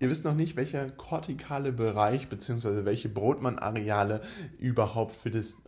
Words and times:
Ihr 0.00 0.08
wisst 0.08 0.24
noch 0.24 0.34
nicht, 0.34 0.54
welcher 0.54 0.88
kortikale 0.90 1.72
Bereich 1.72 2.28
bzw. 2.28 2.84
welche 2.84 3.08
Brotmann-Areale 3.08 4.22
überhaupt 4.58 5.16
für 5.16 5.30
das 5.30 5.60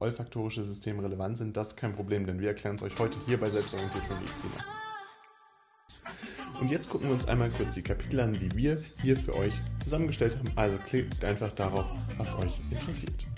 olfaktorische 0.00 0.64
System 0.64 0.98
relevant 0.98 1.38
sind. 1.38 1.56
Das 1.56 1.68
ist 1.68 1.76
kein 1.76 1.94
Problem, 1.94 2.26
denn 2.26 2.40
wir 2.40 2.48
erklären 2.48 2.76
es 2.76 2.82
euch 2.82 2.98
heute 2.98 3.18
hier 3.26 3.38
bei 3.38 3.48
Selbstorientiert 3.48 4.04
von 4.04 4.18
Mediziner. 4.18 4.64
Und 6.60 6.70
jetzt 6.70 6.90
gucken 6.90 7.08
wir 7.08 7.14
uns 7.14 7.28
einmal 7.28 7.48
kurz 7.50 7.74
die 7.74 7.82
Kapitel 7.82 8.20
an, 8.20 8.32
die 8.34 8.50
wir 8.56 8.82
hier 9.00 9.16
für 9.16 9.34
euch 9.34 9.54
zusammengestellt 9.82 10.36
haben. 10.36 10.50
Also 10.56 10.76
klickt 10.78 11.24
einfach 11.24 11.50
darauf, 11.52 11.86
was 12.18 12.34
euch 12.38 12.60
interessiert. 12.70 13.29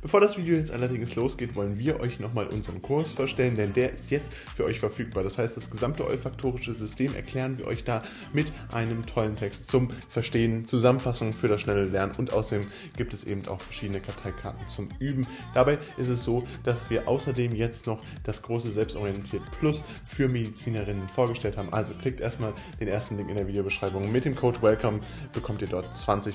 Bevor 0.00 0.20
das 0.20 0.38
Video 0.38 0.54
jetzt 0.54 0.70
allerdings 0.70 1.16
losgeht, 1.16 1.56
wollen 1.56 1.76
wir 1.76 1.98
euch 1.98 2.20
nochmal 2.20 2.46
unseren 2.46 2.80
Kurs 2.82 3.14
vorstellen, 3.14 3.56
denn 3.56 3.72
der 3.72 3.92
ist 3.92 4.12
jetzt 4.12 4.32
für 4.32 4.64
euch 4.64 4.78
verfügbar. 4.78 5.24
Das 5.24 5.38
heißt, 5.38 5.56
das 5.56 5.70
gesamte 5.70 6.06
olfaktorische 6.06 6.72
System 6.72 7.16
erklären 7.16 7.58
wir 7.58 7.66
euch 7.66 7.82
da 7.82 8.02
mit 8.32 8.52
einem 8.70 9.04
tollen 9.06 9.34
Text 9.34 9.68
zum 9.68 9.90
Verstehen, 10.08 10.66
Zusammenfassung 10.66 11.32
für 11.32 11.48
das 11.48 11.62
schnelle 11.62 11.86
Lernen 11.86 12.12
und 12.16 12.32
außerdem 12.32 12.68
gibt 12.96 13.12
es 13.12 13.24
eben 13.24 13.48
auch 13.48 13.60
verschiedene 13.60 13.98
Karteikarten 13.98 14.68
zum 14.68 14.88
Üben. 15.00 15.26
Dabei 15.52 15.78
ist 15.96 16.10
es 16.10 16.22
so, 16.22 16.46
dass 16.62 16.88
wir 16.90 17.08
außerdem 17.08 17.52
jetzt 17.56 17.88
noch 17.88 18.00
das 18.22 18.42
große 18.42 18.70
Selbstorientiert 18.70 19.42
Plus 19.58 19.82
für 20.04 20.28
Medizinerinnen 20.28 21.08
vorgestellt 21.08 21.56
haben. 21.56 21.72
Also 21.72 21.92
klickt 21.94 22.20
erstmal 22.20 22.52
den 22.78 22.86
ersten 22.86 23.16
Link 23.16 23.30
in 23.30 23.36
der 23.36 23.48
Videobeschreibung. 23.48 24.12
Mit 24.12 24.24
dem 24.24 24.36
Code 24.36 24.62
WELCOME 24.62 25.00
bekommt 25.32 25.60
ihr 25.60 25.68
dort 25.68 25.92
20% 25.96 26.34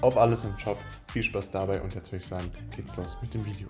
auf 0.00 0.16
alles 0.16 0.44
im 0.44 0.58
Shop. 0.58 0.78
Viel 1.12 1.22
Spaß 1.22 1.50
dabei 1.50 1.82
und 1.82 1.94
jetzt 1.94 2.10
würde 2.10 2.24
ich 2.24 2.28
sagen, 2.28 2.50
geht's 2.74 2.96
los 2.96 3.01
los 3.02 3.18
mit 3.20 3.34
dem 3.34 3.44
Video. 3.44 3.66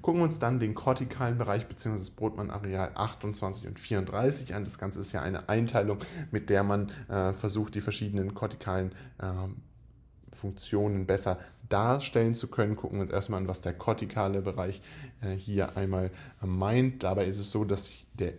Gucken 0.00 0.20
wir 0.20 0.24
uns 0.24 0.38
dann 0.38 0.58
den 0.58 0.74
kortikalen 0.74 1.36
Bereich 1.36 1.66
bzw. 1.66 1.98
das 1.98 2.10
Brotmann-Areal 2.10 2.92
28 2.94 3.66
und 3.66 3.78
34 3.78 4.54
an. 4.54 4.64
Das 4.64 4.78
Ganze 4.78 5.00
ist 5.00 5.12
ja 5.12 5.20
eine 5.20 5.50
Einteilung, 5.50 5.98
mit 6.30 6.48
der 6.48 6.62
man 6.62 6.90
äh, 7.08 7.34
versucht, 7.34 7.74
die 7.74 7.82
verschiedenen 7.82 8.34
kortikalen 8.34 8.92
äh, 9.18 9.26
Funktionen 10.32 11.06
besser 11.06 11.38
darstellen 11.68 12.34
zu 12.34 12.48
können. 12.48 12.76
Gucken 12.76 12.98
wir 12.98 13.02
uns 13.02 13.10
erstmal 13.10 13.40
an, 13.42 13.48
was 13.48 13.60
der 13.60 13.74
kortikale 13.74 14.40
Bereich 14.40 14.80
äh, 15.20 15.34
hier 15.34 15.76
einmal 15.76 16.10
meint. 16.40 17.02
Dabei 17.02 17.26
ist 17.26 17.38
es 17.38 17.52
so, 17.52 17.66
dass 17.66 17.92
der 18.14 18.32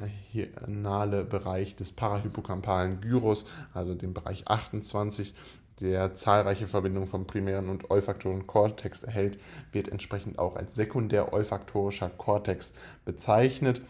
entorhinale 0.00 1.24
Bereich 1.24 1.76
des 1.76 1.92
parahypokampalen 1.92 3.00
Gyrus, 3.00 3.46
also 3.74 3.94
dem 3.94 4.14
Bereich 4.14 4.48
28, 4.48 5.34
der 5.80 6.14
zahlreiche 6.14 6.68
Verbindungen 6.68 7.08
vom 7.08 7.26
primären 7.26 7.68
und 7.68 7.90
olfaktorischen 7.90 8.46
Kortex 8.46 9.02
erhält, 9.02 9.38
wird 9.72 9.88
entsprechend 9.88 10.38
auch 10.38 10.56
als 10.56 10.74
sekundär 10.74 11.32
olfaktorischer 11.32 12.10
Kortex 12.10 12.74
bezeichnet. 13.04 13.80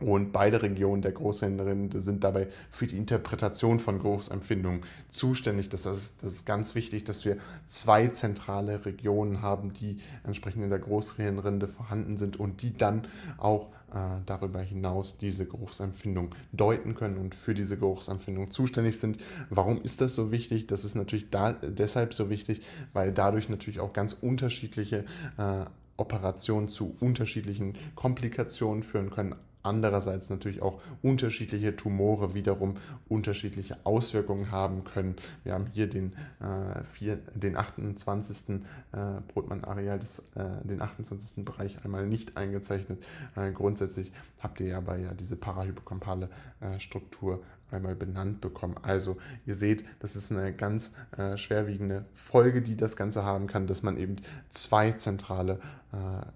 Und 0.00 0.32
beide 0.32 0.60
Regionen 0.60 1.02
der 1.02 1.12
Großhirnrinde 1.12 2.00
sind 2.00 2.24
dabei 2.24 2.48
für 2.70 2.88
die 2.88 2.96
Interpretation 2.96 3.78
von 3.78 4.00
Geruchsempfindungen 4.00 4.80
zuständig. 5.10 5.68
Das 5.68 5.86
ist, 5.86 6.24
das 6.24 6.32
ist 6.32 6.46
ganz 6.46 6.74
wichtig, 6.74 7.04
dass 7.04 7.24
wir 7.24 7.36
zwei 7.68 8.08
zentrale 8.08 8.84
Regionen 8.84 9.40
haben, 9.40 9.72
die 9.72 10.00
entsprechend 10.24 10.64
in 10.64 10.70
der 10.70 10.80
Großhirnrinde 10.80 11.68
vorhanden 11.68 12.18
sind 12.18 12.40
und 12.40 12.62
die 12.62 12.76
dann 12.76 13.06
auch 13.38 13.68
äh, 13.92 13.98
darüber 14.26 14.60
hinaus 14.60 15.16
diese 15.16 15.46
Geruchsempfindung 15.46 16.34
deuten 16.50 16.96
können 16.96 17.16
und 17.16 17.36
für 17.36 17.54
diese 17.54 17.76
Geruchsempfindung 17.76 18.50
zuständig 18.50 18.98
sind. 18.98 19.18
Warum 19.48 19.80
ist 19.80 20.00
das 20.00 20.16
so 20.16 20.32
wichtig? 20.32 20.66
Das 20.66 20.82
ist 20.82 20.96
natürlich 20.96 21.30
da, 21.30 21.52
deshalb 21.52 22.14
so 22.14 22.30
wichtig, 22.30 22.62
weil 22.92 23.12
dadurch 23.12 23.48
natürlich 23.48 23.78
auch 23.78 23.92
ganz 23.92 24.12
unterschiedliche 24.12 25.04
äh, 25.38 25.66
Operationen 25.96 26.66
zu 26.66 26.96
unterschiedlichen 26.98 27.76
Komplikationen 27.94 28.82
führen 28.82 29.10
können 29.10 29.36
andererseits 29.64 30.30
natürlich 30.30 30.62
auch 30.62 30.80
unterschiedliche 31.02 31.74
Tumore 31.76 32.34
wiederum 32.34 32.76
unterschiedliche 33.08 33.78
Auswirkungen 33.84 34.50
haben 34.50 34.84
können. 34.84 35.16
Wir 35.42 35.54
haben 35.54 35.66
hier 35.72 35.88
den, 35.88 36.12
äh, 36.40 36.82
vier, 36.92 37.18
den 37.34 37.56
28. 37.56 38.62
Äh, 38.92 39.20
Brotmann-Areal, 39.32 39.98
äh, 39.98 40.66
den 40.66 40.80
28. 40.80 41.44
Bereich 41.44 41.84
einmal 41.84 42.06
nicht 42.06 42.36
eingezeichnet. 42.36 43.02
Äh, 43.36 43.52
grundsätzlich 43.52 44.12
habt 44.40 44.60
ihr 44.60 44.68
ja 44.68 44.80
bei 44.80 44.98
ja 44.98 45.14
diese 45.14 45.36
parahypokampale 45.36 46.28
äh, 46.60 46.78
Struktur 46.78 47.42
einmal 47.70 47.94
benannt 47.94 48.40
bekommen. 48.40 48.76
Also 48.82 49.16
ihr 49.46 49.54
seht, 49.54 49.84
das 50.00 50.16
ist 50.16 50.30
eine 50.32 50.52
ganz 50.52 50.92
äh, 51.16 51.36
schwerwiegende 51.36 52.04
Folge, 52.14 52.62
die 52.62 52.76
das 52.76 52.96
Ganze 52.96 53.24
haben 53.24 53.46
kann, 53.46 53.66
dass 53.66 53.82
man 53.82 53.96
eben 53.96 54.16
zwei 54.50 54.92
zentrale 54.92 55.60
äh, 55.92 56.26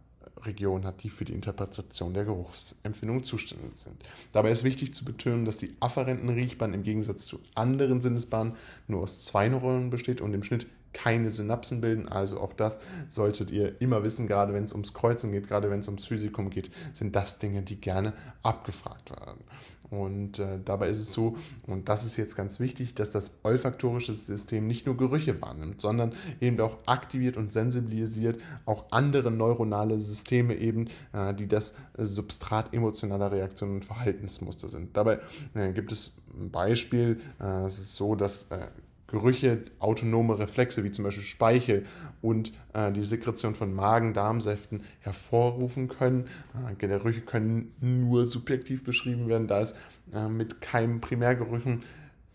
Region 0.44 0.84
hat, 0.84 1.02
die 1.02 1.10
für 1.10 1.24
die 1.24 1.32
Interpretation 1.32 2.14
der 2.14 2.24
Geruchsempfindung 2.24 3.24
zuständig 3.24 3.76
sind. 3.76 3.96
Dabei 4.32 4.50
ist 4.50 4.64
wichtig 4.64 4.94
zu 4.94 5.04
betonen, 5.04 5.44
dass 5.44 5.58
die 5.58 5.74
afferenten 5.80 6.28
Riechbahn 6.28 6.74
im 6.74 6.82
Gegensatz 6.82 7.26
zu 7.26 7.40
anderen 7.54 8.00
Sinnesbahnen 8.00 8.54
nur 8.86 9.02
aus 9.02 9.24
zwei 9.24 9.48
Neuronen 9.48 9.90
besteht 9.90 10.20
und 10.20 10.34
im 10.34 10.42
Schnitt 10.42 10.66
keine 10.92 11.30
Synapsen 11.30 11.80
bilden. 11.80 12.08
Also 12.08 12.40
auch 12.40 12.52
das 12.52 12.78
solltet 13.08 13.50
ihr 13.50 13.80
immer 13.80 14.02
wissen, 14.02 14.26
gerade 14.26 14.52
wenn 14.52 14.64
es 14.64 14.72
ums 14.72 14.94
Kreuzen 14.94 15.32
geht, 15.32 15.48
gerade 15.48 15.70
wenn 15.70 15.80
es 15.80 15.88
ums 15.88 16.06
Physikum 16.06 16.50
geht, 16.50 16.70
sind 16.92 17.16
das 17.16 17.38
Dinge, 17.38 17.62
die 17.62 17.80
gerne 17.80 18.12
abgefragt 18.42 19.10
werden. 19.10 19.44
Und 19.90 20.38
äh, 20.38 20.58
dabei 20.62 20.88
ist 20.88 21.00
es 21.00 21.12
so, 21.12 21.36
und 21.66 21.88
das 21.88 22.04
ist 22.04 22.16
jetzt 22.16 22.36
ganz 22.36 22.60
wichtig, 22.60 22.94
dass 22.94 23.10
das 23.10 23.32
olfaktorische 23.42 24.12
System 24.12 24.66
nicht 24.66 24.86
nur 24.86 24.96
Gerüche 24.96 25.40
wahrnimmt, 25.40 25.80
sondern 25.80 26.12
eben 26.40 26.60
auch 26.60 26.76
aktiviert 26.84 27.36
und 27.36 27.52
sensibilisiert 27.52 28.38
auch 28.66 28.86
andere 28.90 29.30
neuronale 29.30 29.98
Systeme 29.98 30.56
eben, 30.56 30.88
äh, 31.12 31.32
die 31.34 31.48
das 31.48 31.74
Substrat 31.96 32.74
emotionaler 32.74 33.32
Reaktionen 33.32 33.76
und 33.76 33.84
Verhaltensmuster 33.84 34.68
sind. 34.68 34.96
Dabei 34.96 35.20
äh, 35.54 35.72
gibt 35.72 35.90
es 35.92 36.16
ein 36.38 36.50
Beispiel, 36.50 37.20
äh, 37.40 37.64
es 37.64 37.78
ist 37.78 37.96
so, 37.96 38.14
dass 38.14 38.50
äh, 38.50 38.66
Gerüche 39.08 39.64
autonome 39.78 40.38
Reflexe 40.38 40.84
wie 40.84 40.92
zum 40.92 41.04
Beispiel 41.04 41.24
Speichel 41.24 41.86
und 42.20 42.52
äh, 42.74 42.92
die 42.92 43.04
Sekretion 43.04 43.54
von 43.54 43.74
Magen-Darmsäften 43.74 44.82
hervorrufen 45.00 45.88
können. 45.88 46.26
Äh, 46.70 46.74
Gerüche 46.74 47.22
können 47.22 47.72
nur 47.80 48.26
subjektiv 48.26 48.84
beschrieben 48.84 49.26
werden, 49.26 49.48
da 49.48 49.60
es 49.60 49.74
äh, 50.12 50.28
mit 50.28 50.60
keinem 50.60 51.00
Primärgerüchen 51.00 51.82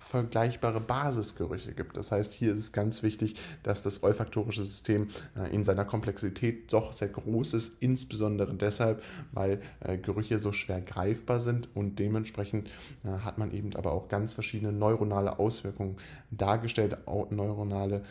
vergleichbare 0.04 0.80
Basisgerüche 0.80 1.74
gibt. 1.74 1.98
Das 1.98 2.12
heißt, 2.12 2.34
hier 2.34 2.54
ist 2.54 2.60
es 2.60 2.72
ganz 2.72 3.04
wichtig, 3.04 3.36
dass 3.64 3.84
das 3.84 4.04
olfaktorische 4.04 4.64
System 4.64 5.08
äh, 5.36 5.54
in 5.54 5.64
seiner 5.64 5.86
Komplexität 5.86 6.72
doch 6.72 6.94
sehr 6.94 7.08
groß 7.08 7.54
ist, 7.54 7.82
insbesondere 7.82 8.54
deshalb, 8.54 9.02
weil 9.32 9.62
äh, 9.80 9.98
Gerüche 9.98 10.40
so 10.40 10.52
schwer 10.52 10.82
greifbar 10.82 11.40
sind 11.40 11.70
und 11.76 12.00
dementsprechend 12.00 12.70
äh, 13.04 13.10
hat 13.24 13.38
man 13.38 13.52
eben 13.52 13.76
aber 13.76 13.92
auch 13.92 14.10
ganz 14.10 14.34
verschiedene 14.34 14.72
neuronale 14.72 15.40
Auswirkungen 15.40 15.98
dargestellt, 16.32 16.98
neuronale 17.30 18.04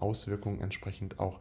Auswirkungen 0.00 0.60
entsprechend 0.60 1.20
auch 1.20 1.38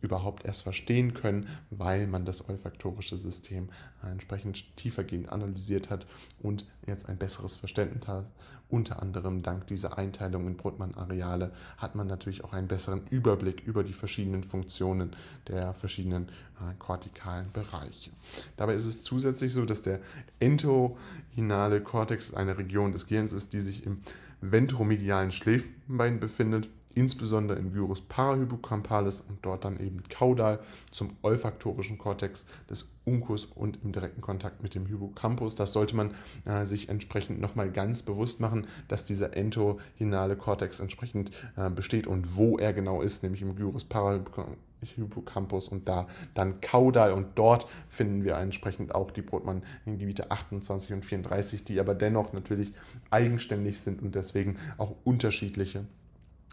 überhaupt 0.00 0.44
erst 0.44 0.62
verstehen 0.62 1.14
können, 1.14 1.48
weil 1.70 2.06
man 2.06 2.24
das 2.24 2.48
olfaktorische 2.48 3.16
System 3.16 3.68
entsprechend 4.02 4.76
tiefergehend 4.76 5.30
analysiert 5.30 5.90
hat 5.90 6.06
und 6.40 6.66
jetzt 6.86 7.08
ein 7.08 7.16
besseres 7.16 7.56
Verständnis 7.56 8.06
hat. 8.06 8.26
Unter 8.70 9.02
anderem 9.02 9.42
dank 9.42 9.66
dieser 9.66 9.96
Einteilung 9.96 10.46
in 10.46 10.56
Brotmann-Areale 10.56 11.52
hat 11.78 11.94
man 11.94 12.06
natürlich 12.06 12.44
auch 12.44 12.52
einen 12.52 12.68
besseren 12.68 13.06
Überblick 13.08 13.62
über 13.62 13.82
die 13.82 13.94
verschiedenen 13.94 14.44
Funktionen 14.44 15.16
der 15.48 15.72
verschiedenen 15.72 16.28
äh, 16.60 16.74
kortikalen 16.78 17.50
Bereiche. 17.52 18.10
Dabei 18.56 18.74
ist 18.74 18.84
es 18.84 19.02
zusätzlich 19.02 19.52
so, 19.52 19.64
dass 19.64 19.82
der 19.82 20.00
entohinale 20.38 21.80
Kortex 21.80 22.34
eine 22.34 22.58
Region 22.58 22.92
des 22.92 23.06
Gehirns 23.06 23.32
ist, 23.32 23.52
die 23.54 23.62
sich 23.62 23.86
im 23.86 24.02
ventromedialen 24.40 25.32
Schläfenbein 25.32 26.20
befindet 26.20 26.68
insbesondere 26.94 27.58
im 27.58 27.72
Gyrus 27.72 28.00
parahypocampalis 28.00 29.20
und 29.20 29.38
dort 29.42 29.64
dann 29.64 29.78
eben 29.78 30.02
caudal 30.08 30.58
zum 30.90 31.10
olfaktorischen 31.22 31.98
Kortex 31.98 32.46
des 32.68 32.92
Uncus 33.04 33.46
und 33.46 33.78
im 33.82 33.92
direkten 33.92 34.20
Kontakt 34.20 34.62
mit 34.62 34.74
dem 34.74 34.86
Hippocampus. 34.86 35.54
Das 35.54 35.72
sollte 35.72 35.96
man 35.96 36.14
äh, 36.44 36.66
sich 36.66 36.88
entsprechend 36.88 37.40
nochmal 37.40 37.70
ganz 37.70 38.02
bewusst 38.02 38.40
machen, 38.40 38.66
dass 38.88 39.04
dieser 39.04 39.36
entohinale 39.36 40.36
Kortex 40.36 40.80
entsprechend 40.80 41.30
äh, 41.56 41.70
besteht 41.70 42.06
und 42.06 42.36
wo 42.36 42.58
er 42.58 42.72
genau 42.72 43.00
ist, 43.00 43.22
nämlich 43.22 43.42
im 43.42 43.56
Gyrus 43.56 43.84
parahypocampus 43.84 45.68
und 45.68 45.88
da 45.88 46.06
dann 46.34 46.60
caudal 46.60 47.12
und 47.12 47.28
dort 47.36 47.66
finden 47.88 48.24
wir 48.24 48.36
entsprechend 48.36 48.94
auch 48.94 49.10
die 49.10 49.22
Brotmann-Gebiete 49.22 50.30
28 50.30 50.92
und 50.92 51.04
34, 51.04 51.64
die 51.64 51.80
aber 51.80 51.94
dennoch 51.94 52.32
natürlich 52.32 52.72
eigenständig 53.10 53.80
sind 53.80 54.02
und 54.02 54.14
deswegen 54.14 54.58
auch 54.76 54.94
unterschiedliche 55.04 55.84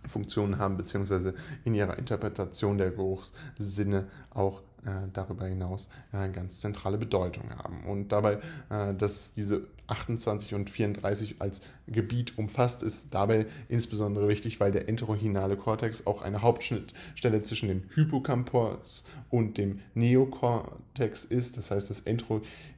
Funktionen 0.07 0.57
haben, 0.57 0.77
beziehungsweise 0.77 1.35
in 1.63 1.73
ihrer 1.75 1.97
Interpretation 1.97 2.77
der 2.77 2.91
Geruchssinne 2.91 4.07
auch 4.33 4.61
äh, 4.85 5.07
darüber 5.13 5.47
hinaus 5.47 5.89
äh, 6.13 6.29
ganz 6.29 6.59
zentrale 6.59 6.97
Bedeutung 6.99 7.49
haben. 7.57 7.85
Und 7.85 8.09
dabei, 8.11 8.39
äh, 8.69 8.93
dass 8.93 9.33
diese 9.33 9.67
28 9.87 10.53
und 10.53 10.69
34 10.69 11.37
als 11.39 11.61
Gebiet 11.87 12.37
umfasst, 12.37 12.83
ist 12.83 13.13
dabei 13.13 13.47
insbesondere 13.67 14.27
wichtig, 14.27 14.59
weil 14.59 14.71
der 14.71 14.87
entorhinale 14.87 15.57
Kortex 15.57 16.05
auch 16.05 16.21
eine 16.21 16.41
Hauptschnittstelle 16.41 17.41
zwischen 17.41 17.69
dem 17.69 17.83
Hippocampus 17.95 19.05
und 19.31 19.57
dem 19.57 19.79
Neokortex 19.95 21.25
ist. 21.25 21.57
Das 21.57 21.71
heißt, 21.71 21.89
das 21.89 22.01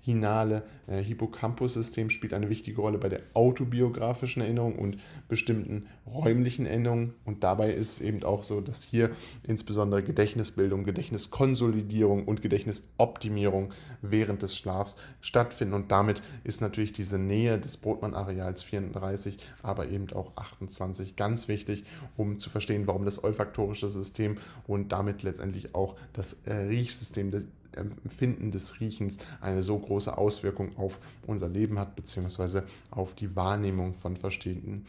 entorhinale 0.08 0.64
äh, 0.88 1.02
Hippocampus-System 1.02 2.10
spielt 2.10 2.34
eine 2.34 2.50
wichtige 2.50 2.82
Rolle 2.82 2.98
bei 2.98 3.10
der 3.10 3.22
autobiografischen 3.34 4.42
Erinnerung 4.42 4.78
und 4.78 4.98
bestimmten 5.28 5.88
räumlichen 6.06 6.66
Erinnerungen. 6.66 7.14
Und 7.26 7.44
dabei 7.44 7.72
ist 7.74 7.94
es 7.94 8.02
eben 8.02 8.24
auch 8.24 8.44
so, 8.44 8.62
dass 8.62 8.84
hier 8.84 9.12
insbesondere 9.44 10.04
Gedächtnisbildung, 10.04 10.86
Gedächtniskonsolidierung 10.86 12.26
und 12.26 12.42
Gedächtnisoptimierung 12.42 13.74
während 14.02 14.42
des 14.42 14.56
Schlafs 14.56 14.96
stattfinden. 15.20 15.74
Und 15.74 15.92
damit 15.92 16.24
ist 16.44 16.62
natürlich 16.62 16.94
diese 16.94 17.20
Nähe 17.20 17.60
des 17.60 17.78
Brotmann-Areals 17.78 18.64
34, 18.64 19.38
aber 19.62 19.90
eben 19.90 20.12
auch 20.14 20.32
28 20.38 21.16
ganz 21.16 21.48
wichtig, 21.48 21.84
um 22.16 22.40
zu 22.40 22.50
verstehen, 22.50 22.88
warum 22.88 23.04
das 23.04 23.24
olfaktorische 23.24 23.90
System 23.90 24.38
und 24.66 24.92
damit 24.92 25.24
letztendlich 25.24 25.76
auch 25.76 25.96
das 26.14 26.38
äh, 26.46 26.54
Riechsystem 26.54 27.32
des 27.32 27.46
Empfinden 27.74 28.52
des 28.52 28.80
Riechens 28.80 29.18
eine 29.42 29.64
so 29.64 29.78
große 29.78 30.18
Auswirkung 30.18 30.78
auf 30.78 31.00
unser 31.26 31.50
Leben 31.50 31.80
hat, 31.80 31.96
beziehungsweise 31.96 32.64
auf 32.92 33.14
die 33.14 33.36
Wahrnehmung 33.36 33.94
von 33.94 34.18
verschiedenen 34.18 34.86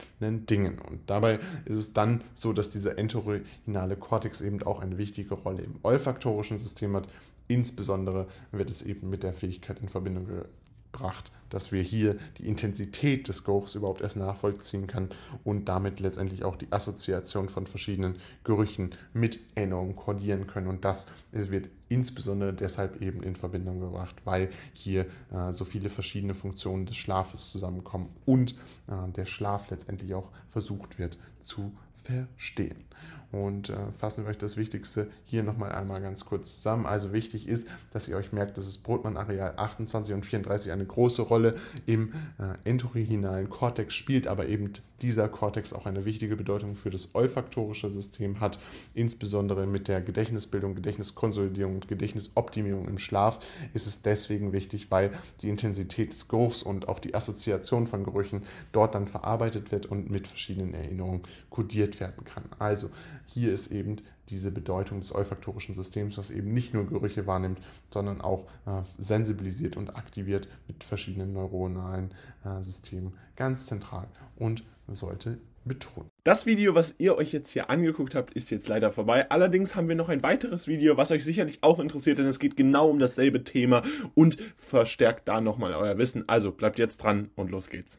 Dingen. 0.47 0.79
Und 0.79 1.01
dabei 1.07 1.41
ist 1.65 1.79
es 1.79 1.93
dann 1.93 2.23
so, 2.35 2.53
dass 2.53 2.71
dieser 2.71 2.99
entorhinale 2.99 3.97
Kortex 3.97 4.41
eben 4.41 4.63
auch 4.63 4.81
eine 4.81 4.99
wichtige 4.99 5.35
Rolle 5.35 5.63
im 5.63 5.77
olfaktorischen 5.83 6.59
System 6.59 6.97
hat. 6.97 7.09
Insbesondere 7.49 8.27
wird 8.53 8.71
es 8.71 8.83
eben 8.83 9.09
mit 9.09 9.23
der 9.23 9.33
Fähigkeit 9.33 9.81
in 9.81 9.89
Verbindung 9.89 10.27
gebracht, 10.27 11.33
dass 11.50 11.73
wir 11.73 11.83
hier 11.83 12.17
die 12.39 12.47
Intensität 12.47 13.29
des 13.29 13.45
Geruchs 13.45 13.75
überhaupt 13.75 14.00
erst 14.00 14.17
nachvollziehen 14.17 14.87
können 14.87 15.11
und 15.45 15.67
damit 15.67 16.00
letztendlich 16.00 16.45
auch 16.45 16.56
die 16.56 16.71
Assoziation 16.71 17.49
von 17.49 17.67
verschiedenen 17.67 18.17
Gerüchen 18.45 18.95
mit 19.12 19.41
Erinnerungen 19.55 19.97
kodieren 19.97 20.47
können. 20.47 20.69
Und 20.69 20.85
das 20.85 21.06
wird 21.33 21.69
insbesondere 21.89 22.53
deshalb 22.53 23.00
eben 23.00 23.23
in 23.23 23.37
Verbindung 23.37 23.81
gebracht, 23.81 24.17
weil 24.25 24.50
hier 24.73 25.06
äh, 25.33 25.53
so 25.53 25.65
viele 25.65 25.89
verschiedene 25.89 26.35
Funktionen 26.35 26.87
des 26.87 26.97
Schlafes 26.97 27.50
zusammenkommen 27.50 28.11
und 28.27 28.53
äh, 28.89 29.11
der 29.17 29.25
Schlaf 29.25 29.71
letztendlich 29.71 30.15
auch 30.15 30.31
versucht 30.50 30.99
wird 30.99 31.19
zu 31.41 31.73
verstehen. 31.95 32.85
Und 33.31 33.69
äh, 33.69 33.93
fassen 33.93 34.25
wir 34.25 34.31
euch 34.31 34.39
das 34.39 34.56
Wichtigste 34.56 35.11
hier 35.27 35.43
nochmal 35.43 35.73
einmal 35.73 36.00
ganz 36.00 36.25
kurz 36.25 36.56
zusammen. 36.56 36.87
Also 36.87 37.12
wichtig 37.12 37.47
ist, 37.47 37.69
dass 37.91 38.09
ihr 38.09 38.17
euch 38.17 38.33
merkt, 38.33 38.56
dass 38.56 38.65
das 38.65 38.79
Brotmann-Areal 38.79 39.55
28 39.56 40.15
und 40.15 40.25
34 40.25 40.73
eine 40.73 40.87
große 40.87 41.21
Rolle 41.21 41.38
im 41.87 42.12
äh, 42.38 42.69
entorhinalen 42.69 43.50
Kortex 43.50 43.94
spielt, 43.94 44.26
aber 44.26 44.46
eben 44.49 44.73
dieser 45.02 45.29
Kortex 45.29 45.73
auch 45.73 45.87
eine 45.87 46.05
wichtige 46.05 46.37
Bedeutung 46.37 46.75
für 46.75 46.90
das 46.90 47.14
olfaktorische 47.14 47.88
System 47.88 48.40
hat, 48.40 48.58
insbesondere 48.94 49.67
mit 49.67 49.88
der 49.88 50.00
Gedächtnisbildung, 50.00 50.75
Gedächtniskonsolidierung 50.75 51.76
und 51.76 51.88
Gedächtnisoptimierung 51.88 52.88
im 52.88 52.99
Schlaf 52.99 53.38
ist 53.75 53.87
es 53.87 54.02
deswegen 54.02 54.52
wichtig, 54.52 54.90
weil 54.90 55.12
die 55.40 55.49
Intensität 55.49 56.12
des 56.12 56.29
Geruchs 56.29 56.62
und 56.62 56.88
auch 56.88 56.99
die 56.99 57.14
Assoziation 57.14 57.87
von 57.87 58.05
Gerüchen 58.05 58.43
dort 58.73 58.94
dann 58.94 59.06
verarbeitet 59.06 59.70
wird 59.70 59.87
und 59.87 60.11
mit 60.11 60.26
verschiedenen 60.26 60.75
Erinnerungen 60.75 61.23
kodiert 61.50 62.00
werden 62.00 62.25
kann. 62.25 62.44
Also 62.58 62.90
hier 63.26 63.52
ist 63.52 63.70
eben 63.70 63.99
diese 64.31 64.51
Bedeutung 64.51 65.01
des 65.01 65.15
olfaktorischen 65.15 65.75
Systems, 65.75 66.19
was 66.19 66.31
eben 66.31 66.53
nicht 66.53 66.75
nur 66.75 66.87
Gerüche 66.87 67.27
wahrnimmt, 67.27 67.59
sondern 67.93 68.21
auch 68.21 68.47
äh, 68.67 68.83
sensibilisiert 68.99 69.77
und 69.77 69.97
aktiviert 69.97 70.49
mit 70.67 70.85
verschiedenen 70.85 71.33
neuronalen 71.33 72.15
äh, 72.45 72.63
Systemen 72.63 73.15
ganz 73.37 73.67
zentral 73.67 74.09
und 74.37 74.65
sollte 74.89 75.39
betonen. 75.65 76.09
Das 76.25 76.47
Video, 76.47 76.75
was 76.75 76.95
ihr 76.99 77.17
euch 77.17 77.33
jetzt 77.33 77.51
hier 77.51 77.71
angeguckt 77.71 78.15
habt, 78.15 78.33
ist 78.35 78.51
jetzt 78.51 78.69
leider 78.69 78.91
vorbei. 78.91 79.31
Allerdings 79.31 79.77
haben 79.77 79.89
wir 79.89 79.97
noch 79.97 80.09
ein 80.09 80.23
weiteres 80.23 80.67
Video, 80.67 80.97
was 80.97 81.11
euch 81.11 81.25
sicherlich 81.25 81.63
auch 81.63 81.79
interessiert, 81.79 82.19
denn 82.19 82.27
es 82.27 82.39
geht 82.39 82.57
genau 82.57 82.89
um 82.89 82.99
dasselbe 82.99 83.45
Thema 83.45 83.83
und 84.15 84.39
verstärkt 84.57 85.29
da 85.29 85.41
nochmal 85.41 85.75
euer 85.75 85.99
Wissen. 85.99 86.29
Also 86.29 86.53
bleibt 86.53 86.79
jetzt 86.79 87.03
dran 87.03 87.31
und 87.37 87.51
los 87.51 87.71
geht's 87.71 87.99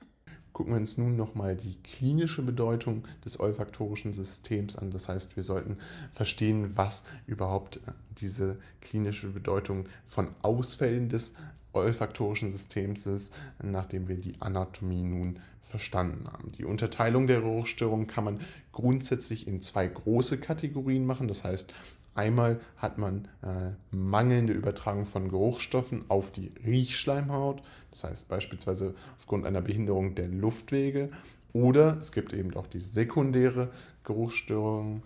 gucken 0.60 0.74
wir 0.74 0.82
uns 0.82 0.98
nun 0.98 1.16
nochmal 1.16 1.56
die 1.56 1.78
klinische 1.84 2.42
Bedeutung 2.42 3.06
des 3.24 3.40
olfaktorischen 3.40 4.12
Systems 4.12 4.76
an. 4.76 4.92
Das 4.92 5.08
heißt, 5.08 5.38
wir 5.38 5.44
sollten 5.44 5.78
verstehen, 6.12 6.72
was 6.76 7.06
überhaupt 7.28 7.78
äh, 7.78 7.94
diese 8.20 8.58
klinische 8.82 9.30
Bedeutung 9.30 9.86
von 10.06 10.28
Ausfällen 10.42 11.08
des 11.08 11.34
olfaktorischen 11.72 12.52
Systems 12.52 13.06
ist, 13.06 13.34
nachdem 13.64 14.10
wir 14.10 14.18
die 14.18 14.34
Anatomie 14.42 15.02
nun 15.02 15.40
verstanden 15.70 16.28
haben. 16.28 16.52
Die 16.52 16.66
Unterteilung 16.66 17.26
der 17.26 17.40
Geruchsstörung 17.40 18.08
kann 18.08 18.26
man 18.26 18.42
grundsätzlich 18.74 19.48
in 19.48 19.62
zwei 19.62 19.88
große 19.88 20.42
Kategorien 20.42 21.06
machen. 21.06 21.30
Das 21.30 21.46
heißt, 21.46 21.74
Einmal 22.16 22.60
hat 22.78 22.98
man 22.98 23.28
äh, 23.42 23.72
mangelnde 23.96 24.54
Übertragung 24.54 25.06
von 25.06 25.30
Geruchsstoffen 25.30 26.06
auf 26.10 26.32
die 26.32 26.52
Riechschleimhaut, 26.66 27.62
das 27.92 28.04
heißt 28.04 28.28
beispielsweise 28.28 28.94
aufgrund 29.18 29.46
einer 29.46 29.62
Behinderung 29.62 30.16
der 30.16 30.28
Luftwege. 30.28 31.10
Oder 31.54 31.98
es 32.00 32.12
gibt 32.12 32.34
eben 32.34 32.54
auch 32.56 32.68
die 32.68 32.80
sekundäre 32.80 33.70
Geruchsstörung, 34.04 35.04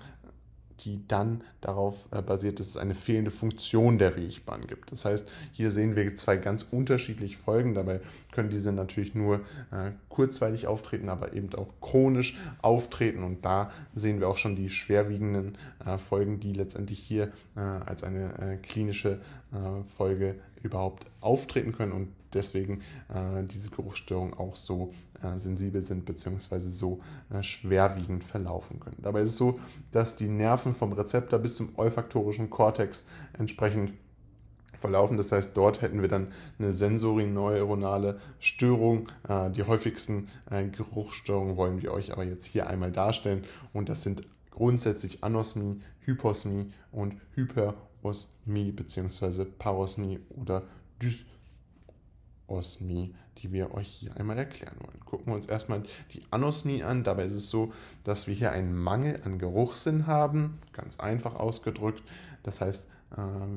die 0.82 1.02
dann 1.08 1.42
darauf 1.62 2.08
äh, 2.12 2.22
basiert, 2.22 2.60
dass 2.60 2.68
es 2.68 2.78
eine 2.78 2.96
fehlende 2.96 3.32
Funktion 3.32 3.98
der 3.98 4.16
Riechbahn 4.16 4.68
gibt. 4.68 4.92
Das 4.92 5.06
heißt, 5.06 5.30
hier 5.52 5.72
sehen 5.72 5.96
wir 5.96 6.16
zwei 6.16 6.38
ganz 6.38 6.64
unterschiedliche 6.64 7.38
Folgen. 7.38 7.74
Dabei 7.74 8.02
können 8.32 8.50
diese 8.50 8.72
natürlich 8.72 9.16
nur 9.16 9.42
äh, 9.72 9.92
kurzweilig 10.10 10.68
auftreten, 10.68 11.10
aber 11.10 11.34
eben 11.34 11.54
auch 11.56 11.70
chronisch 11.82 12.38
auftreten. 12.62 13.24
Und 13.24 13.46
da 13.46 13.72
sehen 13.94 14.20
wir 14.20 14.28
auch 14.28 14.38
schon 14.38 14.56
die 14.56 14.70
schwerwiegenden 14.70 15.58
äh, 15.86 15.98
Folgen, 15.98 16.40
die 16.40 16.54
letztendlich 16.54 17.00
hier 17.00 17.32
äh, 17.56 17.60
als 17.60 18.04
eine 18.04 18.38
äh, 18.40 18.58
klinische 18.58 19.20
äh, 19.52 19.84
Folge 19.98 20.36
überhaupt 20.64 21.06
auftreten 21.22 21.74
können 21.74 21.92
und 21.92 22.08
deswegen 22.34 22.82
diese 23.50 23.70
Geruchsstörungen 23.70 24.34
auch 24.34 24.56
so 24.56 24.92
äh, 25.24 25.40
sensibel 25.40 25.82
sind 25.82 26.06
bzw. 26.06 26.60
so 26.60 27.00
äh, 27.30 27.42
schwerwiegend 27.42 28.24
verlaufen 28.24 28.80
können. 28.80 28.98
Dabei 29.02 29.22
ist 29.22 29.30
es 29.30 29.38
so, 29.38 29.60
dass 29.92 30.16
die 30.16 30.28
Nerven 30.28 30.74
vom 30.74 30.92
Rezeptor 30.94 31.40
bis 31.40 31.56
zum 31.56 31.70
olfaktorischen 31.78 32.50
Kortex 32.50 33.06
entsprechend 33.38 33.94
verlaufen. 34.78 35.16
Das 35.16 35.32
heißt, 35.32 35.56
dort 35.56 35.82
hätten 35.82 36.02
wir 36.02 36.10
dann 36.10 36.34
eine 36.60 36.74
sensorineuronale 36.74 38.20
Störung. 38.40 39.08
Äh, 39.28 39.50
die 39.52 39.64
häufigsten 39.64 40.28
Geruchsstörungen 40.50 41.56
wollen 41.56 41.82
wir 41.82 41.94
euch 41.94 42.12
aber 42.12 42.26
jetzt 42.26 42.46
hier 42.46 42.68
einmal 42.68 42.92
darstellen. 42.92 43.46
Und 43.72 43.88
das 43.88 44.04
sind 44.04 44.24
grundsätzlich 44.52 45.24
Anosmie, 45.24 45.80
Hyposmie 46.02 46.74
und 46.92 47.16
Hyperosmie 47.36 48.72
bzw. 48.72 49.46
Parosmie 49.46 50.20
oder 50.30 50.64
Dysosmie 52.62 53.14
die 53.40 53.52
wir 53.52 53.74
euch 53.74 53.88
hier 53.88 54.16
einmal 54.18 54.38
erklären 54.38 54.76
wollen. 54.80 55.00
Gucken 55.06 55.28
wir 55.28 55.36
uns 55.36 55.48
erstmal 55.48 55.84
die 56.14 56.22
Anosmie 56.32 56.84
an. 56.84 57.04
Dabei 57.04 57.26
ist 57.26 57.34
es 57.34 57.50
so, 57.50 57.74
dass 58.04 58.28
wir 58.28 58.34
hier 58.34 58.52
einen 58.52 58.76
Mangel 58.76 59.20
an 59.26 59.40
Geruchssinn 59.40 60.08
haben, 60.08 60.60
ganz 60.72 61.00
einfach 61.00 61.36
ausgedrückt. 61.36 62.04
Das 62.44 62.62
heißt, 62.62 62.90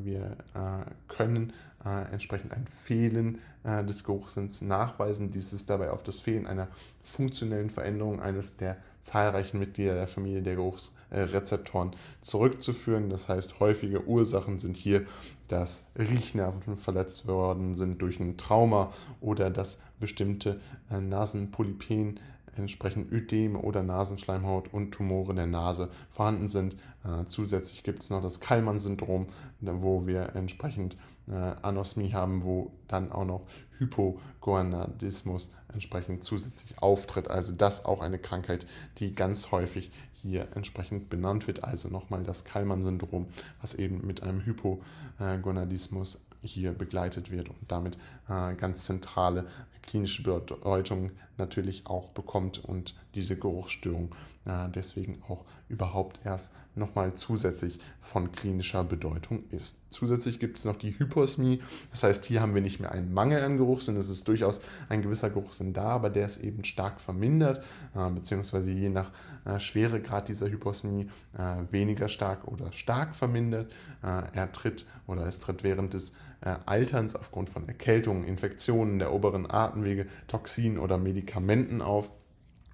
wir 0.05 0.37
äh, 0.55 0.91
können 1.09 1.53
äh, 1.85 2.13
entsprechend 2.13 2.53
ein 2.53 2.67
Fehlen 2.67 3.39
des 3.65 4.05
Geruchssinns 4.05 4.63
nachweisen. 4.63 5.33
Dies 5.33 5.53
ist 5.53 5.69
dabei 5.69 5.91
auf 5.91 6.05
das 6.05 6.21
Fehlen 6.21 6.47
einer 6.47 6.69
funktionellen 7.03 7.69
Veränderung 7.69 8.23
eines 8.23 8.57
der 8.57 8.77
zahlreichen 9.07 9.59
Mitglieder 9.59 9.95
der 9.95 10.09
Familie 10.09 10.43
der 10.43 10.57
Geruchsrezeptoren 10.57 11.93
zurückzuführen. 12.21 13.09
Das 13.09 13.29
heißt, 13.29 13.61
häufige 13.61 14.05
Ursachen 14.07 14.59
sind 14.59 14.77
hier, 14.77 15.07
dass 15.49 15.89
Riechnerven 15.97 16.77
verletzt 16.77 17.27
worden 17.27 17.77
sind 17.77 18.03
durch 18.03 18.19
ein 18.19 18.37
Trauma 18.37 18.93
oder 19.21 19.49
dass 19.51 19.81
bestimmte 20.01 20.61
äh, 20.91 21.01
Nasenpolypen 21.01 22.19
entsprechend 22.57 23.13
Ödeme 23.13 23.59
oder 23.59 23.83
Nasenschleimhaut 23.83 24.73
und 24.73 24.93
Tumore 24.93 25.35
der 25.35 25.47
Nase 25.47 25.91
vorhanden 26.11 26.49
sind. 26.49 26.75
Äh, 27.05 27.27
zusätzlich 27.27 27.83
gibt 27.83 28.03
es 28.03 28.11
noch 28.11 28.23
das 28.23 28.41
Kallmann-Syndrom, 28.41 29.27
wo 29.61 30.07
wir 30.07 30.35
entsprechend 30.35 30.97
äh, 31.29 31.33
Anosmie 31.33 32.13
haben, 32.13 32.45
wo 32.45 32.73
dann 32.89 33.13
auch 33.13 33.25
noch 33.25 33.43
Hypogonadismus 33.79 35.55
entsprechend 35.73 36.25
zusätzlich 36.25 36.79
auftritt. 36.83 37.29
Also 37.29 37.53
das 37.53 37.85
auch 37.85 38.01
eine 38.01 38.19
Krankheit, 38.19 38.67
die 38.99 39.15
ganz 39.15 39.51
häufig 39.53 39.91
hier 40.13 40.49
entsprechend 40.55 41.09
benannt 41.09 41.47
wird. 41.47 41.65
Also 41.65 41.89
nochmal 41.89 42.25
das 42.25 42.45
Kallmann-Syndrom, 42.45 43.27
was 43.61 43.75
eben 43.75 44.07
mit 44.07 44.23
einem 44.23 44.45
Hypogonadismus 44.45 46.25
hier 46.43 46.73
begleitet 46.73 47.31
wird 47.31 47.49
und 47.49 47.59
damit 47.69 47.97
äh, 48.29 48.55
ganz 48.55 48.85
zentrale 48.85 49.47
klinische 49.87 50.23
Bedeutung 50.23 51.13
natürlich 51.39 51.87
auch 51.87 52.11
bekommt 52.11 52.65
und 52.65 52.95
diese 53.15 53.37
Geruchsstörung 53.37 54.15
äh, 54.47 54.69
deswegen 54.75 55.23
auch 55.29 55.45
überhaupt 55.69 56.21
erst 56.25 56.53
nochmal 56.77 57.15
zusätzlich 57.15 57.81
von 58.01 58.33
klinischer 58.33 58.85
Bedeutung 58.85 59.45
ist. 59.51 59.79
Zusätzlich 59.91 60.39
gibt 60.39 60.59
es 60.59 60.67
noch 60.67 60.77
die 60.77 60.99
Hyposmie, 60.99 61.63
das 61.91 62.03
heißt, 62.03 62.27
hier 62.27 62.43
haben 62.43 62.55
wir 62.55 62.61
nicht 62.61 62.81
mehr 62.81 62.93
einen 62.93 63.15
Mangel 63.15 63.43
an 63.43 63.57
Geruchssinn, 63.57 63.97
es 63.97 64.11
ist 64.11 64.29
durchaus 64.29 64.61
ein 64.91 65.01
gewisser 65.01 65.31
Geruchssinn 65.31 65.73
da, 65.73 65.85
aber 65.85 66.11
der 66.11 66.27
ist 66.27 66.45
eben 66.45 66.65
stark 66.65 67.01
vermindert, 67.01 67.63
äh, 67.95 68.11
beziehungsweise 68.11 68.71
je 68.71 68.91
nach 68.91 69.11
äh, 69.47 69.59
Schweregrad 69.59 70.29
dieser 70.29 70.51
Hyposmie 70.51 71.11
äh, 71.37 71.73
weniger 71.73 72.09
stark 72.09 72.47
oder 72.47 72.73
stark 72.73 73.17
vermindert. 73.17 73.73
Äh, 74.03 74.23
er 74.35 74.53
tritt 74.53 74.87
oder 75.07 75.27
es 75.27 75.41
tritt 75.41 75.65
während 75.65 75.95
des 75.95 76.13
Alterns 76.41 77.17
aufgrund 77.17 77.49
von 77.49 77.67
Erkältungen, 77.67 78.25
Infektionen 78.25 78.99
der 78.99 79.13
oberen 79.13 79.51
Atemwege, 79.51 80.07
Toxinen 80.27 80.79
oder 80.79 80.99
Medikamenten 80.99 81.83
auf. 81.83 82.11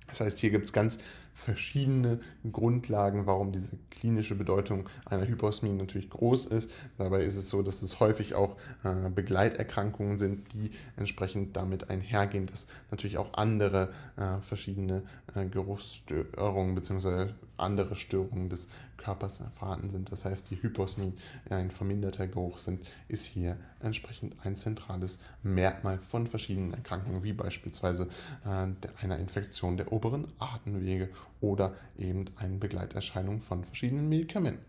Das 0.08 0.20
heißt, 0.20 0.38
hier 0.38 0.50
gibt 0.50 0.66
es 0.66 0.72
ganz 0.72 0.98
verschiedene 1.34 2.20
Grundlagen, 2.50 3.26
warum 3.26 3.52
diese 3.52 3.78
klinische 3.90 4.34
Bedeutung 4.34 4.88
einer 5.06 5.26
Hyposmie 5.26 5.72
natürlich 5.72 6.10
groß 6.10 6.46
ist. 6.46 6.70
Dabei 6.98 7.22
ist 7.24 7.36
es 7.36 7.50
so, 7.50 7.62
dass 7.62 7.82
es 7.82 8.00
häufig 8.00 8.34
auch 8.34 8.56
äh, 8.84 9.08
Begleiterkrankungen 9.08 10.18
sind, 10.18 10.52
die 10.52 10.72
entsprechend 10.96 11.56
damit 11.56 11.90
einhergehen, 11.90 12.46
dass 12.46 12.66
natürlich 12.90 13.18
auch 13.18 13.34
andere 13.34 13.92
äh, 14.16 14.40
verschiedene 14.42 15.02
äh, 15.34 15.46
Geruchsstörungen 15.46 16.74
bzw. 16.74 17.32
andere 17.56 17.96
Störungen 17.96 18.48
des 18.48 18.68
Körpers 19.02 19.42
vorhanden 19.58 19.90
sind. 19.90 20.12
Das 20.12 20.24
heißt, 20.24 20.50
die 20.50 20.62
Hyposmie, 20.62 21.12
ein 21.50 21.70
verminderter 21.70 22.26
Geruchssinn, 22.26 22.80
ist 23.08 23.24
hier 23.24 23.56
entsprechend 23.80 24.34
ein 24.44 24.56
zentrales 24.56 25.18
Merkmal 25.42 25.98
von 25.98 26.26
verschiedenen 26.26 26.72
Erkrankungen, 26.74 27.22
wie 27.22 27.32
beispielsweise 27.32 28.08
äh, 28.44 28.66
einer 29.02 29.18
Infektion 29.18 29.76
der 29.76 29.92
oberen 29.92 30.28
Atemwege 30.38 31.08
oder 31.40 31.74
eben 31.98 32.26
eine 32.36 32.56
Begleiterscheinung 32.56 33.40
von 33.40 33.64
verschiedenen 33.64 34.08
Medikamenten. 34.08 34.64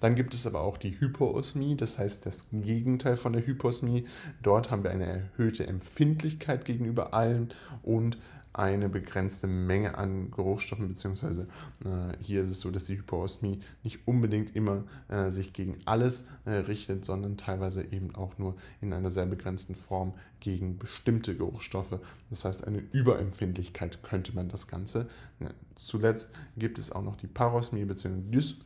Dann 0.00 0.14
gibt 0.14 0.34
es 0.34 0.46
aber 0.46 0.60
auch 0.60 0.76
die 0.76 0.98
Hypoosmie, 0.98 1.76
das 1.76 1.98
heißt 1.98 2.26
das 2.26 2.48
Gegenteil 2.50 3.16
von 3.16 3.32
der 3.32 3.46
Hyposmie. 3.46 4.06
Dort 4.42 4.70
haben 4.70 4.82
wir 4.82 4.90
eine 4.90 5.06
erhöhte 5.06 5.66
Empfindlichkeit 5.66 6.64
gegenüber 6.64 7.14
allen 7.14 7.52
und 7.82 8.18
eine 8.52 8.88
begrenzte 8.88 9.46
Menge 9.46 9.96
an 9.96 10.30
Geruchsstoffen, 10.30 10.88
beziehungsweise 10.88 11.48
äh, 11.84 12.16
hier 12.20 12.42
ist 12.42 12.48
es 12.48 12.60
so, 12.60 12.70
dass 12.70 12.84
die 12.84 12.98
Hyperosmie 12.98 13.60
nicht 13.82 14.06
unbedingt 14.06 14.54
immer 14.54 14.84
äh, 15.08 15.30
sich 15.30 15.52
gegen 15.52 15.78
alles 15.86 16.26
äh, 16.44 16.50
richtet, 16.50 17.04
sondern 17.04 17.36
teilweise 17.36 17.82
eben 17.82 18.14
auch 18.14 18.36
nur 18.38 18.56
in 18.80 18.92
einer 18.92 19.10
sehr 19.10 19.26
begrenzten 19.26 19.74
Form 19.74 20.14
gegen 20.40 20.76
bestimmte 20.78 21.36
Geruchsstoffe. 21.36 21.98
Das 22.30 22.44
heißt, 22.44 22.66
eine 22.66 22.82
Überempfindlichkeit 22.92 24.02
könnte 24.02 24.34
man 24.34 24.48
das 24.48 24.66
Ganze 24.66 25.08
nennen. 25.38 25.54
Zuletzt 25.74 26.34
gibt 26.56 26.78
es 26.78 26.92
auch 26.92 27.02
noch 27.02 27.16
die 27.16 27.26
Parosmie 27.26 27.84
bzw. 27.84 28.20
Dys 28.30 28.58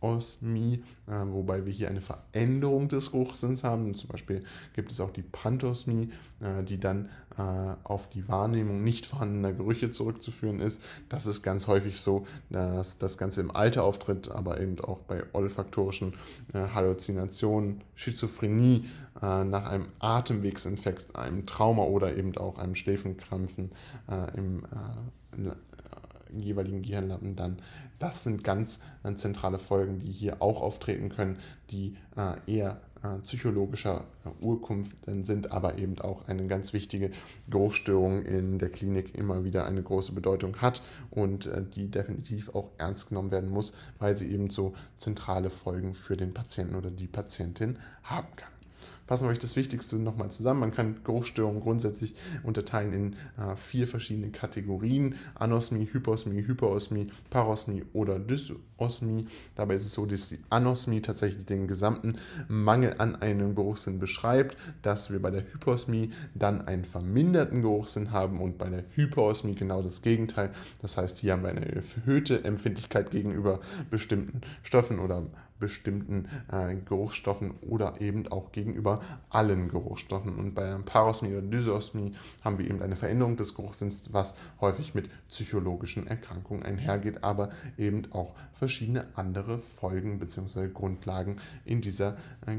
Osmie, 0.00 0.82
äh, 1.06 1.12
wobei 1.12 1.66
wir 1.66 1.72
hier 1.72 1.88
eine 1.88 2.00
Veränderung 2.00 2.88
des 2.88 3.12
Geruchssinns 3.12 3.64
haben. 3.64 3.94
Zum 3.94 4.08
Beispiel 4.08 4.44
gibt 4.74 4.92
es 4.92 5.00
auch 5.00 5.10
die 5.10 5.22
Pantosmie, 5.22 6.10
äh, 6.40 6.62
die 6.64 6.78
dann 6.78 7.08
äh, 7.36 7.74
auf 7.84 8.08
die 8.08 8.28
Wahrnehmung 8.28 8.82
nicht 8.82 9.06
vorhandener 9.06 9.52
Gerüche 9.52 9.90
zurückzuführen 9.90 10.60
ist. 10.60 10.82
Das 11.08 11.26
ist 11.26 11.42
ganz 11.42 11.66
häufig 11.66 12.00
so, 12.00 12.26
dass 12.48 12.98
das 12.98 13.18
Ganze 13.18 13.40
im 13.40 13.54
Alter 13.54 13.84
auftritt, 13.84 14.30
aber 14.30 14.60
eben 14.60 14.80
auch 14.80 15.00
bei 15.00 15.22
olfaktorischen 15.32 16.14
äh, 16.52 16.68
Halluzinationen, 16.74 17.82
Schizophrenie 17.94 18.86
äh, 19.22 19.44
nach 19.44 19.66
einem 19.66 19.86
Atemwegsinfekt, 19.98 21.14
einem 21.14 21.46
Trauma 21.46 21.82
oder 21.82 22.16
eben 22.16 22.36
auch 22.36 22.58
einem 22.58 22.74
Schläfenkrampfen 22.74 23.70
äh, 24.08 24.36
im 24.38 24.62
jeweiligen 26.32 26.82
Gehirnlappen 26.82 27.36
dann. 27.36 27.58
Das 28.00 28.22
sind 28.22 28.42
ganz 28.42 28.80
äh, 29.04 29.14
zentrale 29.14 29.58
Folgen, 29.58 30.00
die 30.00 30.10
hier 30.10 30.40
auch 30.40 30.62
auftreten 30.62 31.10
können, 31.10 31.38
die 31.70 31.96
äh, 32.16 32.36
eher 32.50 32.80
äh, 33.02 33.18
psychologischer 33.18 34.06
Urkunft 34.40 34.96
sind, 35.22 35.52
aber 35.52 35.76
eben 35.78 35.98
auch 36.00 36.26
eine 36.26 36.46
ganz 36.46 36.72
wichtige 36.72 37.10
Geruchsstörung 37.50 38.24
in 38.24 38.58
der 38.58 38.70
Klinik 38.70 39.14
immer 39.14 39.44
wieder 39.44 39.66
eine 39.66 39.82
große 39.82 40.12
Bedeutung 40.12 40.56
hat 40.56 40.82
und 41.10 41.50
die 41.74 41.90
definitiv 41.90 42.54
auch 42.54 42.70
ernst 42.78 43.08
genommen 43.08 43.30
werden 43.30 43.50
muss, 43.50 43.72
weil 43.98 44.16
sie 44.16 44.30
eben 44.30 44.50
so 44.50 44.74
zentrale 44.96 45.50
Folgen 45.50 45.94
für 45.94 46.16
den 46.16 46.34
Patienten 46.34 46.74
oder 46.74 46.90
die 46.90 47.06
Patientin 47.06 47.78
haben 48.02 48.28
kann 48.36 48.59
fassen 49.10 49.26
wir 49.26 49.32
euch 49.32 49.40
das 49.40 49.56
Wichtigste 49.56 49.96
nochmal 49.96 50.30
zusammen. 50.30 50.60
Man 50.60 50.70
kann 50.70 51.02
Geruchsstörungen 51.02 51.60
grundsätzlich 51.60 52.14
unterteilen 52.44 52.92
in 52.92 53.12
äh, 53.44 53.56
vier 53.56 53.88
verschiedene 53.88 54.30
Kategorien. 54.30 55.16
Anosmie, 55.34 55.88
Hyposmie, 55.92 56.46
Hyperosmie, 56.46 57.08
Parosmie 57.28 57.82
oder 57.92 58.20
Dysosmie. 58.20 59.26
Dabei 59.56 59.74
ist 59.74 59.86
es 59.86 59.94
so, 59.94 60.06
dass 60.06 60.28
die 60.28 60.38
Anosmie 60.48 61.00
tatsächlich 61.00 61.44
den 61.44 61.66
gesamten 61.66 62.18
Mangel 62.46 62.94
an 62.98 63.16
einem 63.16 63.56
Geruchssinn 63.56 63.98
beschreibt, 63.98 64.56
dass 64.82 65.10
wir 65.10 65.20
bei 65.20 65.32
der 65.32 65.42
Hyposmie 65.42 66.12
dann 66.36 66.68
einen 66.68 66.84
verminderten 66.84 67.62
Geruchssinn 67.62 68.12
haben 68.12 68.40
und 68.40 68.58
bei 68.58 68.70
der 68.70 68.84
Hyperosmie 68.94 69.56
genau 69.56 69.82
das 69.82 70.02
Gegenteil. 70.02 70.52
Das 70.82 70.96
heißt, 70.96 71.18
hier 71.18 71.32
haben 71.32 71.42
wir 71.42 71.50
eine 71.50 71.66
erhöhte 71.66 72.44
Empfindlichkeit 72.44 73.10
gegenüber 73.10 73.58
bestimmten 73.90 74.42
Stoffen 74.62 75.00
oder 75.00 75.26
bestimmten 75.60 76.28
äh, 76.50 76.74
Geruchsstoffen 76.74 77.52
oder 77.60 78.00
eben 78.00 78.26
auch 78.28 78.50
gegenüber 78.50 79.00
allen 79.28 79.68
Geruchsstoffen. 79.68 80.36
Und 80.36 80.54
bei 80.54 80.74
Parosmie 80.84 81.34
oder 81.34 81.42
Dysosmie 81.42 82.14
haben 82.42 82.58
wir 82.58 82.66
eben 82.68 82.82
eine 82.82 82.96
Veränderung 82.96 83.36
des 83.36 83.54
Geruchssinns, 83.54 84.12
was 84.12 84.36
häufig 84.60 84.94
mit 84.94 85.08
psychologischen 85.28 86.06
Erkrankungen 86.06 86.64
einhergeht, 86.64 87.22
aber 87.22 87.50
eben 87.78 88.10
auch 88.12 88.34
verschiedene 88.54 89.06
andere 89.14 89.58
Folgen 89.58 90.18
bzw. 90.18 90.68
Grundlagen 90.68 91.36
in 91.64 91.80
dieser 91.80 92.16
äh, 92.46 92.58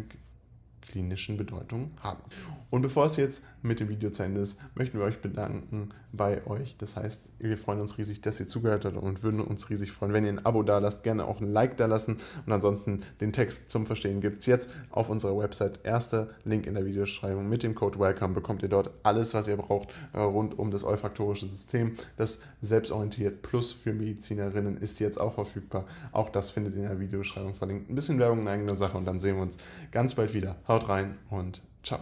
klinischen 0.82 1.38
Bedeutung 1.38 1.92
haben. 2.02 2.22
Und 2.70 2.82
bevor 2.82 3.06
es 3.06 3.18
jetzt 3.18 3.44
mit 3.62 3.80
dem 3.80 3.90
Video 3.90 4.10
zu 4.10 4.24
Ende 4.24 4.42
ist, 4.42 4.60
möchten 4.76 4.98
wir 4.98 5.06
euch 5.06 5.22
bedanken 5.22 5.90
bei 6.12 6.46
euch. 6.48 6.76
Das 6.78 6.96
heißt, 6.96 7.28
wir 7.40 7.58
freuen 7.58 7.82
uns 7.82 7.98
riesig, 7.98 8.22
dass 8.22 8.40
ihr 8.40 8.48
zugehört 8.48 8.86
habt 8.86 8.98
und 8.98 9.24
würden 9.24 9.42
uns 9.42 9.70
riesig 9.70 9.92
freuen, 9.92 10.14
wenn 10.14 10.26
ihr 10.26 10.32
ein 10.32 10.46
Abo 10.46 10.64
da 10.64 10.80
lasst, 10.80 11.04
gerne 11.04 11.26
auch 11.26 11.40
ein 11.42 11.48
Like 11.48 11.78
da 11.78 11.86
lassen. 11.86 12.18
Und 12.46 12.52
ansonsten 12.52 13.04
den 13.20 13.34
Text 13.34 13.70
zum 13.70 13.86
Verstehen 13.86 14.22
gibt 14.22 14.40
es 14.40 14.46
jetzt 14.46 14.70
auf 14.90 15.10
unserer 15.10 15.38
Website. 15.38 15.80
Erster 15.84 16.30
Link 16.44 16.66
in 16.66 16.74
der 16.74 16.86
Videobeschreibung. 16.86 17.48
Mit 17.48 17.64
dem 17.64 17.76
Code 17.76 18.00
WELCOME 18.00 18.34
bekommt 18.34 18.64
ihr 18.64 18.70
dort 18.70 18.92
alles, 19.04 19.34
was 19.34 19.48
ihr 19.48 19.58
braucht 19.58 19.90
äh, 20.14 20.20
rund 20.20 20.58
um 20.58 20.72
das 20.72 20.84
olfaktorische 20.84 21.48
System. 21.48 21.96
Das 22.18 22.42
Selbstorientiert 22.62 23.42
Plus 23.42 23.72
für 23.72 23.94
Medizinerinnen 23.94 24.78
ist 24.78 25.00
jetzt 25.00 25.20
auch 25.20 25.34
verfügbar. 25.34 25.86
Auch 26.12 26.30
das 26.30 26.52
findet 26.52 26.74
ihr 26.76 26.84
in 26.84 26.90
der 26.90 27.00
Videobeschreibung 27.00 27.56
verlinkt. 27.56 27.90
Ein 27.90 27.96
bisschen 27.96 28.20
Werbung 28.20 28.40
in 28.40 28.48
eigener 28.48 28.76
Sache 28.76 28.98
und 28.98 29.06
dann 29.06 29.20
sehen 29.20 29.36
wir 29.36 29.44
uns 29.44 29.58
ganz 29.92 30.16
bald 30.16 30.34
wieder. 30.34 30.56
Haut 30.72 30.88
rein 30.88 31.18
und 31.30 31.62
ciao. 31.84 32.00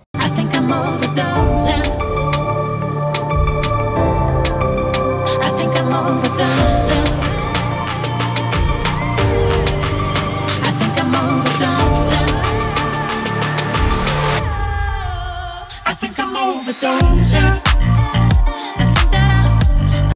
Overdosing. 16.41 17.58